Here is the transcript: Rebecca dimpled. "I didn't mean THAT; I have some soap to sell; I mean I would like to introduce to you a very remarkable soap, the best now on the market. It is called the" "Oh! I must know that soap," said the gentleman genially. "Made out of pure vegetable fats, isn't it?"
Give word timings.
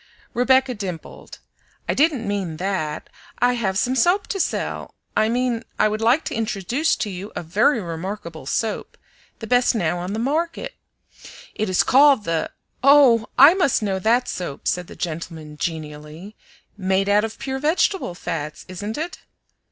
Rebecca 0.33 0.73
dimpled. 0.73 1.37
"I 1.87 1.93
didn't 1.93 2.27
mean 2.27 2.57
THAT; 2.57 3.07
I 3.37 3.53
have 3.53 3.77
some 3.77 3.95
soap 3.95 4.25
to 4.29 4.39
sell; 4.39 4.95
I 5.15 5.29
mean 5.29 5.63
I 5.77 5.87
would 5.87 6.01
like 6.01 6.23
to 6.25 6.33
introduce 6.33 6.95
to 6.95 7.09
you 7.11 7.31
a 7.35 7.43
very 7.43 7.79
remarkable 7.79 8.47
soap, 8.47 8.97
the 9.37 9.45
best 9.45 9.75
now 9.75 9.99
on 9.99 10.13
the 10.13 10.17
market. 10.17 10.73
It 11.53 11.69
is 11.69 11.83
called 11.83 12.23
the" 12.23 12.49
"Oh! 12.81 13.27
I 13.37 13.53
must 13.53 13.83
know 13.83 13.99
that 13.99 14.27
soap," 14.27 14.67
said 14.67 14.87
the 14.87 14.95
gentleman 14.95 15.55
genially. 15.55 16.35
"Made 16.75 17.07
out 17.07 17.23
of 17.23 17.37
pure 17.37 17.59
vegetable 17.59 18.15
fats, 18.15 18.65
isn't 18.67 18.97
it?" 18.97 19.19